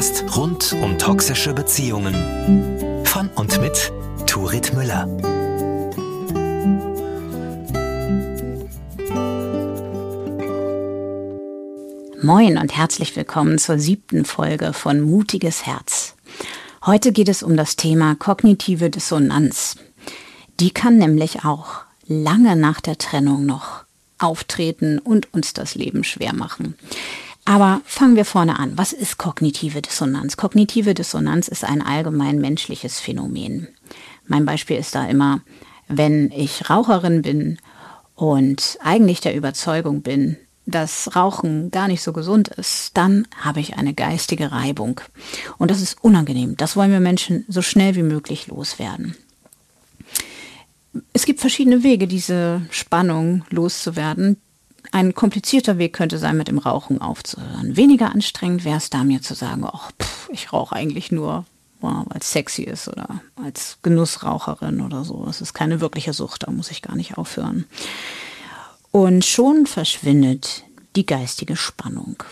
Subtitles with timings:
[0.00, 2.14] Podcast rund um toxische Beziehungen.
[3.04, 3.92] Von und mit
[4.26, 5.06] Turit Müller.
[12.22, 16.14] Moin und herzlich willkommen zur siebten Folge von Mutiges Herz.
[16.86, 19.76] Heute geht es um das Thema kognitive Dissonanz.
[20.60, 23.84] Die kann nämlich auch lange nach der Trennung noch
[24.18, 26.74] auftreten und uns das Leben schwer machen.
[27.44, 28.76] Aber fangen wir vorne an.
[28.76, 30.36] Was ist kognitive Dissonanz?
[30.36, 33.68] Kognitive Dissonanz ist ein allgemein menschliches Phänomen.
[34.26, 35.40] Mein Beispiel ist da immer,
[35.88, 37.58] wenn ich Raucherin bin
[38.14, 43.76] und eigentlich der Überzeugung bin, dass Rauchen gar nicht so gesund ist, dann habe ich
[43.76, 45.00] eine geistige Reibung.
[45.58, 46.56] Und das ist unangenehm.
[46.56, 49.16] Das wollen wir Menschen so schnell wie möglich loswerden.
[51.12, 54.36] Es gibt verschiedene Wege, diese Spannung loszuwerden.
[54.92, 57.76] Ein komplizierter Weg könnte sein, mit dem Rauchen aufzuhören.
[57.76, 59.92] Weniger anstrengend wäre es da, mir zu sagen, ach,
[60.30, 61.44] ich rauche eigentlich nur,
[61.80, 65.26] weil es sexy ist oder als Genussraucherin oder so.
[65.28, 67.66] Es ist keine wirkliche Sucht, da muss ich gar nicht aufhören.
[68.90, 70.64] Und schon verschwindet
[70.96, 72.22] die geistige Spannung.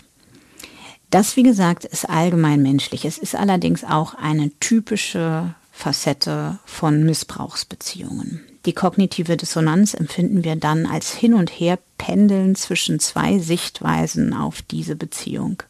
[1.09, 3.05] Das, wie gesagt, ist allgemein menschlich.
[3.05, 8.41] Es ist allerdings auch eine typische Facette von Missbrauchsbeziehungen.
[8.65, 14.61] Die kognitive Dissonanz empfinden wir dann als hin und her pendeln zwischen zwei Sichtweisen auf
[14.61, 15.63] diese Beziehung.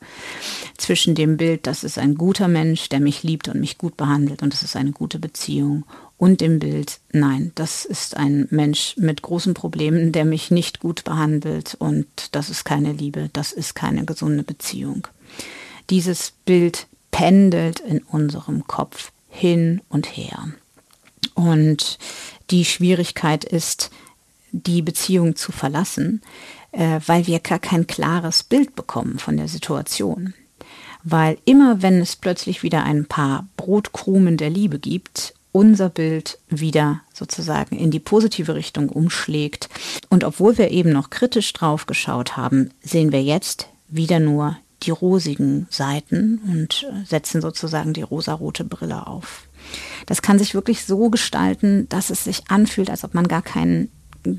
[0.78, 4.42] Zwischen dem Bild, das ist ein guter Mensch, der mich liebt und mich gut behandelt
[4.42, 5.86] und es ist eine gute Beziehung
[6.17, 11.04] und dem Bild, nein, das ist ein Mensch mit großen Problemen, der mich nicht gut
[11.04, 15.08] behandelt und das ist keine Liebe, das ist keine gesunde Beziehung.
[15.90, 20.50] Dieses Bild pendelt in unserem Kopf hin und her.
[21.40, 21.98] Und
[22.50, 23.92] die Schwierigkeit ist,
[24.52, 26.22] die Beziehung zu verlassen,
[26.73, 30.33] äh, weil wir gar kein klares Bild bekommen von der Situation.
[31.04, 37.02] Weil immer, wenn es plötzlich wieder ein paar Brotkrumen der Liebe gibt, unser Bild wieder
[37.14, 39.70] sozusagen in die positive Richtung umschlägt.
[40.10, 44.92] Und obwohl wir eben noch kritisch drauf geschaut haben, sehen wir jetzt wieder nur die
[44.92, 49.48] rosigen Seiten und setzen sozusagen die rosarote Brille auf.
[50.05, 53.89] Das kann sich wirklich so gestalten, dass es sich anfühlt, als ob man gar keinen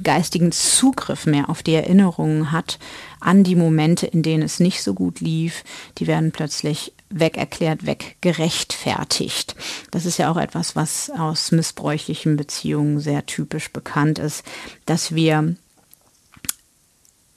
[0.03, 2.79] geistigen Zugriff mehr auf die Erinnerungen hat
[3.21, 5.65] an die Momente, in denen es nicht so gut lief.
[5.99, 9.57] Die werden plötzlich wegerklärt, weggerechtfertigt.
[9.91, 14.45] Das ist ja auch etwas, was aus missbräuchlichen Beziehungen sehr typisch bekannt ist,
[14.87, 15.57] dass wir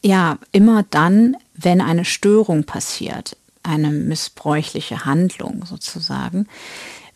[0.03, 6.47] ja immer dann, wenn eine Störung passiert, eine missbräuchliche Handlung sozusagen,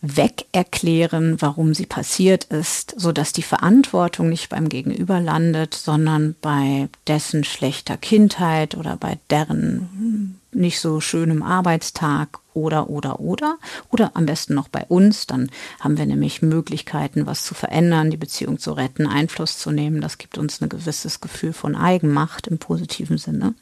[0.00, 6.88] wegerklären, warum sie passiert ist, so dass die Verantwortung nicht beim Gegenüber landet, sondern bei
[7.06, 13.58] dessen schlechter Kindheit oder bei deren nicht so schönem Arbeitstag oder, oder, oder.
[13.90, 15.26] Oder am besten noch bei uns.
[15.26, 15.50] Dann
[15.80, 20.00] haben wir nämlich Möglichkeiten, was zu verändern, die Beziehung zu retten, Einfluss zu nehmen.
[20.00, 23.54] Das gibt uns ein gewisses Gefühl von Eigenmacht im positiven Sinne.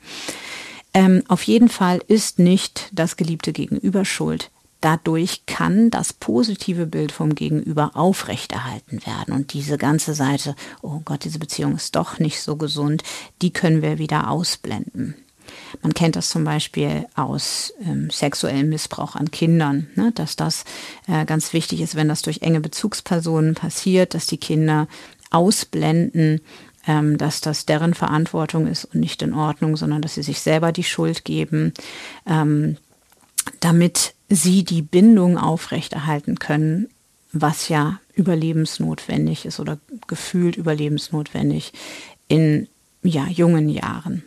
[0.94, 4.50] Ähm, auf jeden Fall ist nicht das geliebte Gegenüber schuld
[4.80, 9.34] dadurch kann das positive Bild vom Gegenüber aufrechterhalten werden.
[9.34, 13.02] Und diese ganze Seite, oh Gott, diese Beziehung ist doch nicht so gesund,
[13.42, 15.14] die können wir wieder ausblenden.
[15.82, 20.64] Man kennt das zum Beispiel aus ähm, sexuellem Missbrauch an Kindern, ne, dass das
[21.06, 24.88] äh, ganz wichtig ist, wenn das durch enge Bezugspersonen passiert, dass die Kinder
[25.30, 26.40] ausblenden,
[26.86, 30.72] ähm, dass das deren Verantwortung ist und nicht in Ordnung, sondern dass sie sich selber
[30.72, 31.72] die Schuld geben,
[32.26, 32.76] ähm,
[33.60, 36.88] damit sie die Bindung aufrechterhalten können,
[37.32, 41.72] was ja überlebensnotwendig ist oder gefühlt überlebensnotwendig
[42.28, 42.68] in
[43.02, 44.24] ja, jungen Jahren,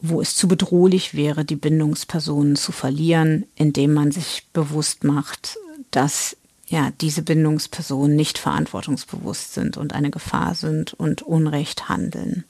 [0.00, 5.56] wo es zu bedrohlich wäre, die Bindungspersonen zu verlieren, indem man sich bewusst macht,
[5.90, 6.36] dass
[6.66, 12.44] ja, diese Bindungspersonen nicht verantwortungsbewusst sind und eine Gefahr sind und Unrecht handeln.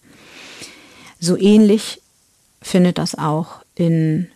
[1.19, 2.01] So ähnlich
[2.63, 4.29] findet das auch in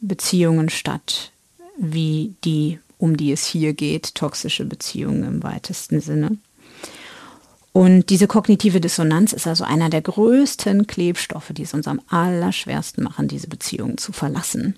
[0.00, 1.32] Beziehungen statt,
[1.78, 6.38] wie die, um die es hier geht, toxische Beziehungen im weitesten Sinne.
[7.72, 13.02] Und diese kognitive Dissonanz ist also einer der größten Klebstoffe, die es uns am allerschwersten
[13.02, 14.76] machen, diese Beziehungen zu verlassen,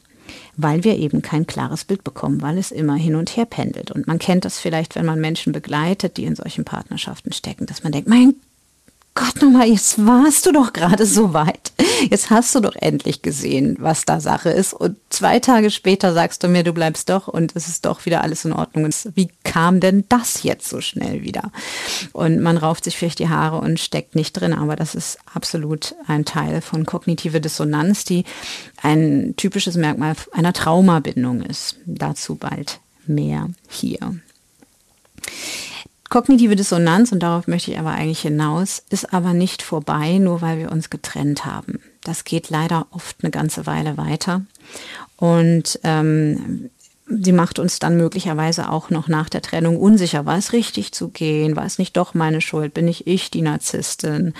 [0.57, 3.91] weil wir eben kein klares Bild bekommen, weil es immer hin und her pendelt.
[3.91, 7.83] Und man kennt das vielleicht, wenn man Menschen begleitet, die in solchen Partnerschaften stecken, dass
[7.83, 8.35] man denkt, mein
[9.17, 11.73] Gott nochmal, jetzt warst du doch gerade so weit.
[12.11, 14.75] Jetzt hast du doch endlich gesehen, was da Sache ist.
[14.75, 18.23] Und zwei Tage später sagst du mir, du bleibst doch und es ist doch wieder
[18.23, 18.91] alles in Ordnung.
[19.15, 21.51] Wie kam denn das jetzt so schnell wieder?
[22.13, 25.95] Und man rauft sich vielleicht die Haare und steckt nicht drin, aber das ist absolut
[26.07, 28.25] ein Teil von kognitive Dissonanz, die
[28.83, 31.77] ein typisches Merkmal einer Traumabindung ist.
[31.87, 34.21] Dazu bald mehr hier.
[36.09, 40.59] Kognitive Dissonanz, und darauf möchte ich aber eigentlich hinaus, ist aber nicht vorbei, nur weil
[40.59, 41.81] wir uns getrennt haben.
[42.05, 44.43] Das geht leider oft eine ganze Weile weiter.
[45.17, 46.71] Und ähm,
[47.09, 50.27] sie macht uns dann möglicherweise auch noch nach der Trennung unsicher.
[50.27, 51.55] War es richtig zu gehen?
[51.55, 52.75] War es nicht doch meine Schuld?
[52.75, 54.35] Bin ich ich die Narzisstin?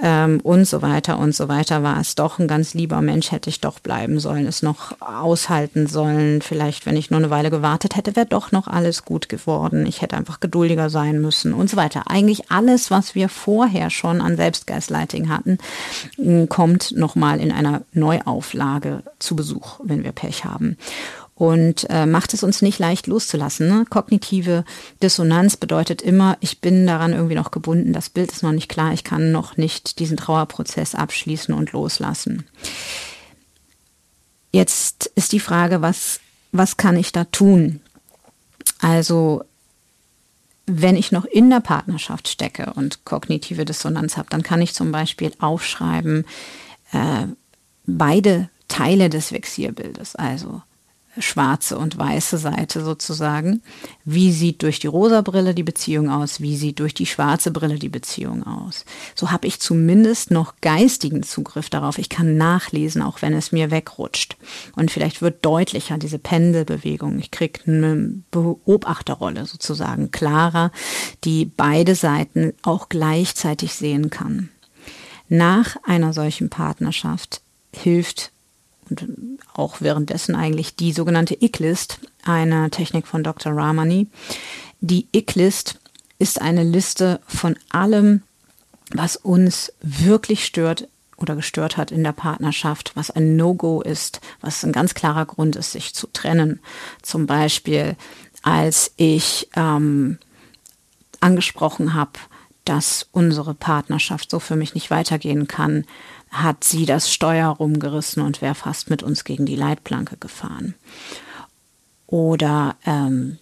[0.00, 1.82] Ähm, und so weiter und so weiter.
[1.82, 3.32] War es doch ein ganz lieber Mensch?
[3.32, 6.42] Hätte ich doch bleiben sollen, es noch aushalten sollen.
[6.42, 9.84] Vielleicht, wenn ich nur eine Weile gewartet hätte, wäre doch noch alles gut geworden.
[9.86, 12.04] Ich hätte einfach geduldiger sein müssen und so weiter.
[12.06, 15.58] Eigentlich alles, was wir vorher schon an Selbstgeistlighting hatten,
[16.48, 20.76] kommt nochmal in einer Neuauflage zu Besuch, wenn wir Pech haben
[21.42, 23.66] und äh, macht es uns nicht leicht loszulassen.
[23.66, 23.84] Ne?
[23.90, 24.64] Kognitive
[25.02, 28.92] Dissonanz bedeutet immer, ich bin daran irgendwie noch gebunden, das Bild ist noch nicht klar,
[28.92, 32.46] ich kann noch nicht diesen Trauerprozess abschließen und loslassen.
[34.52, 36.20] Jetzt ist die Frage, was,
[36.52, 37.80] was kann ich da tun?
[38.80, 39.42] Also
[40.66, 44.92] wenn ich noch in der Partnerschaft stecke und kognitive Dissonanz habe, dann kann ich zum
[44.92, 46.24] Beispiel aufschreiben,
[46.92, 47.26] äh,
[47.84, 50.62] beide Teile des Vexierbildes, also
[51.18, 53.62] schwarze und weiße Seite sozusagen.
[54.04, 56.40] Wie sieht durch die rosa Brille die Beziehung aus?
[56.40, 58.86] Wie sieht durch die schwarze Brille die Beziehung aus?
[59.14, 61.98] So habe ich zumindest noch geistigen Zugriff darauf.
[61.98, 64.36] Ich kann nachlesen, auch wenn es mir wegrutscht.
[64.74, 67.18] Und vielleicht wird deutlicher diese Pendelbewegung.
[67.18, 70.72] Ich kriege eine Beobachterrolle sozusagen klarer,
[71.24, 74.48] die beide Seiten auch gleichzeitig sehen kann.
[75.28, 77.42] Nach einer solchen Partnerschaft
[77.74, 78.31] hilft
[79.00, 83.52] und auch währenddessen eigentlich die sogenannte IC-List, eine Technik von Dr.
[83.52, 84.08] Ramani.
[84.80, 85.78] Die IC-List
[86.18, 88.22] ist eine Liste von allem,
[88.90, 94.64] was uns wirklich stört oder gestört hat in der Partnerschaft, was ein No-Go ist, was
[94.64, 96.60] ein ganz klarer Grund ist, sich zu trennen.
[97.00, 97.96] Zum Beispiel,
[98.42, 100.18] als ich ähm,
[101.20, 102.12] angesprochen habe,
[102.64, 105.84] dass unsere Partnerschaft so für mich nicht weitergehen kann,
[106.30, 110.74] hat sie das Steuer rumgerissen und wäre fast mit uns gegen die Leitplanke gefahren.
[112.06, 113.38] Oder ähm,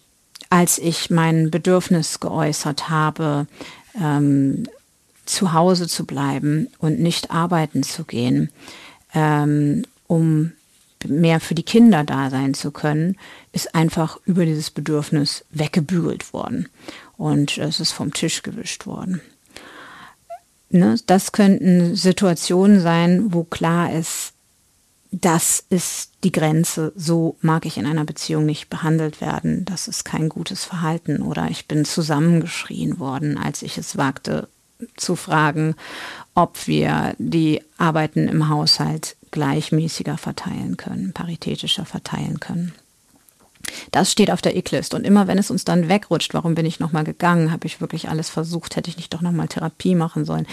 [0.49, 3.47] als ich mein Bedürfnis geäußert habe,
[4.01, 4.65] ähm,
[5.25, 8.51] zu Hause zu bleiben und nicht arbeiten zu gehen,
[9.15, 10.53] ähm, um
[11.07, 13.17] mehr für die Kinder da sein zu können,
[13.53, 16.69] ist einfach über dieses Bedürfnis weggebügelt worden
[17.21, 19.21] und es ist vom Tisch gewischt worden.
[20.71, 20.97] Ne?
[21.07, 24.33] Das könnten Situationen sein, wo klar ist,
[25.13, 30.05] das ist die Grenze, so mag ich in einer Beziehung nicht behandelt werden, das ist
[30.05, 34.49] kein gutes Verhalten oder ich bin zusammengeschrien worden, als ich es wagte
[34.97, 35.75] zu fragen,
[36.35, 42.73] ob wir die Arbeiten im Haushalt gleichmäßiger verteilen können, paritätischer verteilen können.
[43.91, 44.95] Das steht auf der Icklist.
[44.95, 47.53] Und immer wenn es uns dann wegrutscht, warum bin ich nochmal gegangen?
[47.53, 48.77] Habe ich wirklich alles versucht?
[48.77, 50.47] Hätte ich nicht doch nochmal Therapie machen sollen?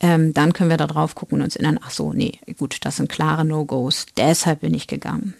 [0.00, 2.96] Ähm, dann können wir da drauf gucken und uns erinnern, ach so, nee, gut, das
[2.96, 4.06] sind klare No-Gos.
[4.16, 5.34] Deshalb bin ich gegangen.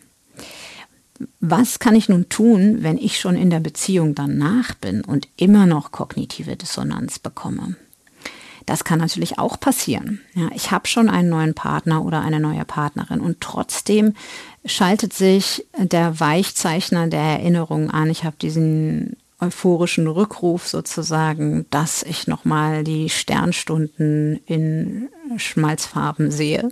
[1.40, 5.66] Was kann ich nun tun, wenn ich schon in der Beziehung danach bin und immer
[5.66, 7.76] noch kognitive Dissonanz bekomme?
[8.66, 10.20] Das kann natürlich auch passieren.
[10.34, 14.12] Ja, ich habe schon einen neuen Partner oder eine neue Partnerin und trotzdem
[14.68, 18.10] schaltet sich der Weichzeichner der Erinnerung an.
[18.10, 26.70] Ich habe diesen euphorischen Rückruf sozusagen, dass ich nochmal die Sternstunden in Schmalzfarben sehe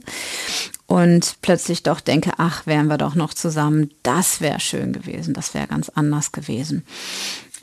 [0.86, 5.54] und plötzlich doch denke, ach, wären wir doch noch zusammen, das wäre schön gewesen, das
[5.54, 6.84] wäre ganz anders gewesen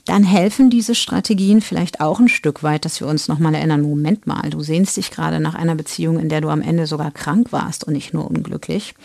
[0.05, 4.27] dann helfen diese Strategien vielleicht auch ein Stück weit, dass wir uns nochmal erinnern, Moment
[4.27, 7.51] mal, du sehnst dich gerade nach einer Beziehung, in der du am Ende sogar krank
[7.51, 8.95] warst und nicht nur unglücklich.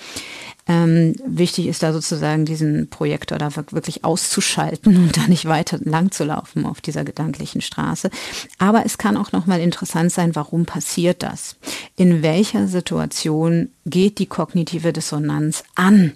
[0.68, 6.10] Ähm, wichtig ist da sozusagen diesen Projektor da wirklich auszuschalten und da nicht weiter lang
[6.10, 8.10] zu laufen auf dieser gedanklichen Straße.
[8.58, 11.56] Aber es kann auch nochmal interessant sein, warum passiert das?
[11.96, 16.12] In welcher Situation geht die kognitive Dissonanz an?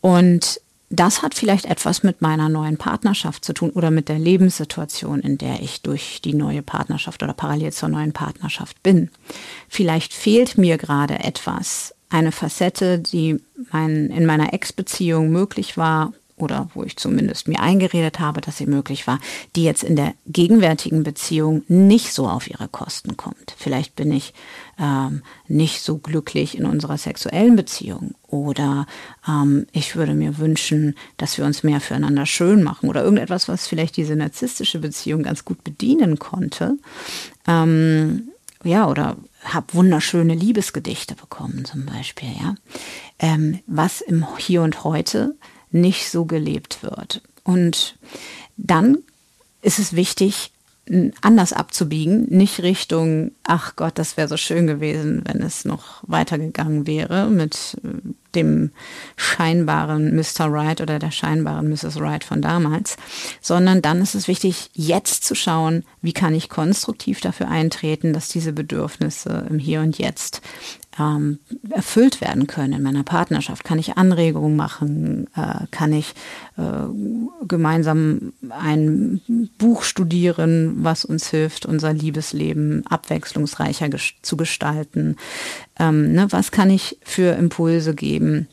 [0.00, 0.60] Und
[0.90, 5.38] das hat vielleicht etwas mit meiner neuen Partnerschaft zu tun oder mit der Lebenssituation, in
[5.38, 9.10] der ich durch die neue Partnerschaft oder parallel zur neuen Partnerschaft bin.
[9.68, 13.40] Vielleicht fehlt mir gerade etwas, eine Facette, die
[13.72, 18.66] mein, in meiner Ex-Beziehung möglich war oder wo ich zumindest mir eingeredet habe, dass sie
[18.66, 19.20] möglich war,
[19.54, 23.54] die jetzt in der gegenwärtigen Beziehung nicht so auf ihre Kosten kommt.
[23.56, 24.34] Vielleicht bin ich
[24.78, 28.86] ähm, nicht so glücklich in unserer sexuellen Beziehung oder
[29.28, 33.68] ähm, ich würde mir wünschen, dass wir uns mehr füreinander schön machen oder irgendetwas, was
[33.68, 36.76] vielleicht diese narzisstische Beziehung ganz gut bedienen konnte.
[37.46, 38.30] Ähm,
[38.64, 42.54] ja, oder habe wunderschöne Liebesgedichte bekommen zum Beispiel, ja,
[43.18, 45.34] ähm, was im Hier und Heute
[45.70, 47.22] nicht so gelebt wird.
[47.42, 47.96] Und
[48.56, 48.98] dann
[49.60, 50.52] ist es wichtig,
[51.22, 56.86] anders abzubiegen, nicht Richtung, ach Gott, das wäre so schön gewesen, wenn es noch weitergegangen
[56.86, 58.70] wäre mit äh, dem
[59.16, 60.52] scheinbaren Mr.
[60.52, 61.98] Wright oder der scheinbaren Mrs.
[62.00, 62.96] Wright von damals,
[63.40, 68.28] sondern dann ist es wichtig, jetzt zu schauen, wie kann ich konstruktiv dafür eintreten, dass
[68.28, 70.42] diese Bedürfnisse im Hier und Jetzt
[70.98, 71.38] ähm,
[71.70, 73.64] erfüllt werden können in meiner Partnerschaft?
[73.64, 75.26] Kann ich Anregungen machen?
[75.36, 76.14] Äh, kann ich
[76.56, 76.62] äh,
[77.46, 79.20] gemeinsam ein
[79.58, 85.16] Buch studieren, was uns hilft, unser Liebesleben abwechslungsreicher ges zu gestalten?
[85.78, 88.48] Ähm, ne, was kann ich für Impulse geben,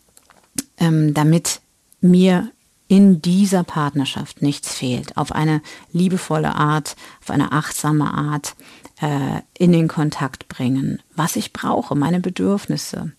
[0.78, 1.62] ähm, damit
[2.02, 2.52] mir
[2.92, 5.62] in dieser Partnerschaft nichts fehlt, auf eine
[5.94, 8.54] liebevolle Art, auf eine achtsame Art,
[9.00, 13.14] äh, in den Kontakt bringen, was ich brauche, meine Bedürfnisse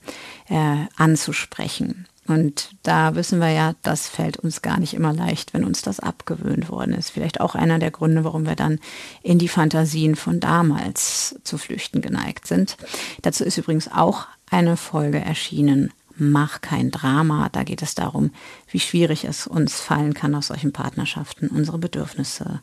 [0.51, 2.07] äh, anzusprechen.
[2.29, 6.01] Und da wissen wir ja, das fällt uns gar nicht immer leicht, wenn uns das
[6.01, 7.09] abgewöhnt worden ist.
[7.09, 8.79] Vielleicht auch einer der Gründe, warum wir dann
[9.23, 12.77] in die Fantasien von damals zu flüchten geneigt sind.
[13.23, 15.95] Dazu ist übrigens auch eine Folge erschienen.
[16.17, 17.49] Mach kein Drama.
[17.51, 18.31] Da geht es darum,
[18.71, 22.61] wie schwierig es uns fallen kann, aus solchen Partnerschaften unsere Bedürfnisse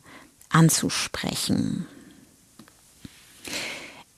[0.49, 1.85] anzusprechen.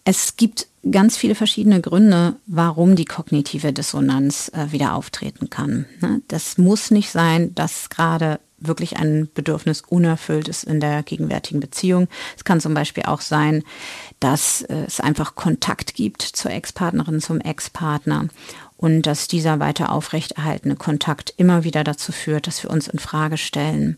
[0.04, 5.86] Es gibt ganz viele verschiedene Gründe, warum die kognitive Dissonanz äh, wieder auftreten kann.
[6.02, 6.22] Ne?
[6.28, 12.08] Das muss nicht sein, dass gerade wirklich ein Bedürfnis unerfüllt ist in der gegenwärtigen Beziehung.
[12.38, 13.64] Es kann zum Beispiel auch sein,
[14.20, 18.28] dass äh, es einfach Kontakt gibt zur Ex-Partnerin, zum Ex-Partner
[18.82, 23.38] und dass dieser weiter aufrechterhaltene Kontakt immer wieder dazu führt, dass wir uns in Frage
[23.38, 23.98] stellen.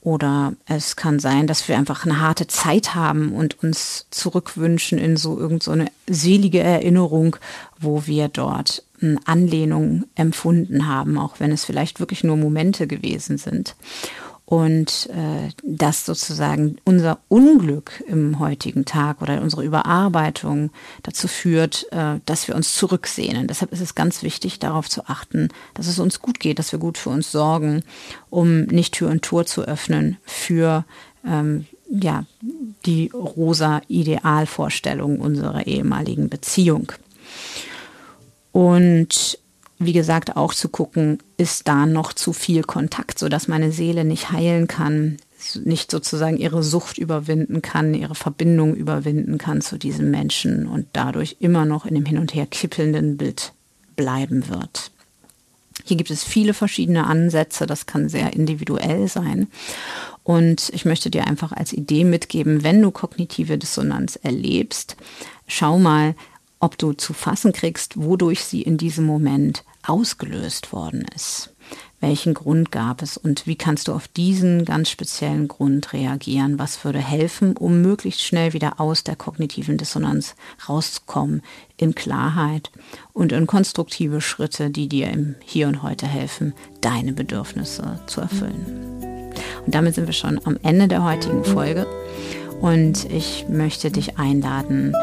[0.00, 5.16] Oder es kann sein, dass wir einfach eine harte Zeit haben und uns zurückwünschen in
[5.16, 7.36] so irgendeine so selige Erinnerung,
[7.78, 13.38] wo wir dort eine Anlehnung empfunden haben, auch wenn es vielleicht wirklich nur Momente gewesen
[13.38, 13.76] sind
[14.46, 20.70] und äh, dass sozusagen unser Unglück im heutigen Tag oder unsere Überarbeitung
[21.02, 23.48] dazu führt, äh, dass wir uns zurücksehnen.
[23.48, 26.78] Deshalb ist es ganz wichtig, darauf zu achten, dass es uns gut geht, dass wir
[26.78, 27.82] gut für uns sorgen,
[28.30, 30.84] um nicht Tür und Tor zu öffnen für
[31.26, 32.24] ähm, ja,
[32.86, 36.92] die rosa Idealvorstellung unserer ehemaligen Beziehung.
[38.52, 39.40] Und
[39.78, 44.30] wie gesagt, auch zu gucken, ist da noch zu viel Kontakt, sodass meine Seele nicht
[44.32, 45.18] heilen kann,
[45.64, 51.36] nicht sozusagen ihre Sucht überwinden kann, ihre Verbindung überwinden kann zu diesem Menschen und dadurch
[51.40, 53.52] immer noch in dem hin und her kippelnden Bild
[53.96, 54.90] bleiben wird.
[55.84, 59.46] Hier gibt es viele verschiedene Ansätze, das kann sehr individuell sein.
[60.24, 64.96] Und ich möchte dir einfach als Idee mitgeben, wenn du kognitive Dissonanz erlebst,
[65.46, 66.16] schau mal,
[66.60, 71.52] ob du zu fassen kriegst, wodurch sie in diesem Moment ausgelöst worden ist.
[72.00, 76.58] Welchen Grund gab es und wie kannst du auf diesen ganz speziellen Grund reagieren?
[76.58, 80.36] Was würde helfen, um möglichst schnell wieder aus der kognitiven Dissonanz
[80.68, 81.42] rauszukommen,
[81.78, 82.70] in Klarheit
[83.12, 89.32] und in konstruktive Schritte, die dir im Hier und Heute helfen, deine Bedürfnisse zu erfüllen.
[89.64, 91.86] Und damit sind wir schon am Ende der heutigen Folge.
[92.60, 94.94] Und ich möchte dich einladen,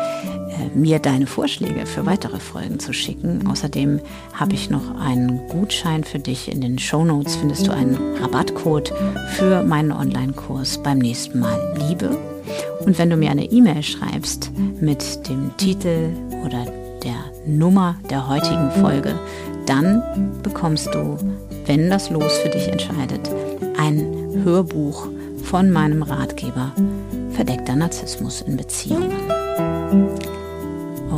[0.74, 3.48] mir deine Vorschläge für weitere Folgen zu schicken.
[3.48, 4.00] Außerdem
[4.34, 6.52] habe ich noch einen Gutschein für dich.
[6.52, 8.94] In den Show Notes findest du einen Rabattcode
[9.34, 12.18] für meinen Online-Kurs beim nächsten Mal Liebe.
[12.86, 16.10] Und wenn du mir eine E-Mail schreibst mit dem Titel
[16.46, 16.66] oder
[17.04, 19.20] der Nummer der heutigen Folge,
[19.66, 20.04] dann
[20.44, 21.18] bekommst du,
[21.66, 23.30] wenn das Los für dich entscheidet,
[23.78, 25.08] ein Hörbuch
[25.44, 26.74] von meinem Ratgeber
[27.32, 29.12] Verdeckter Narzissmus in Beziehungen.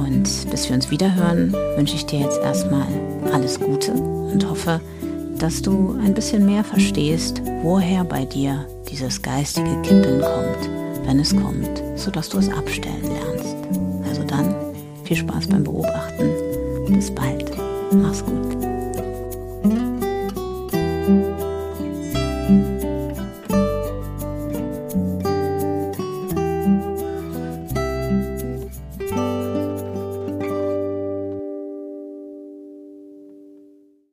[0.05, 2.85] Und bis wir uns wieder hören, wünsche ich dir jetzt erstmal
[3.33, 4.79] alles Gute und hoffe,
[5.39, 11.35] dass du ein bisschen mehr verstehst, woher bei dir dieses geistige Kippeln kommt, wenn es
[11.35, 13.55] kommt, sodass du es abstellen lernst.
[14.07, 14.53] Also dann
[15.03, 16.29] viel Spaß beim Beobachten.
[16.88, 17.51] Bis bald.
[17.91, 18.75] Mach's gut.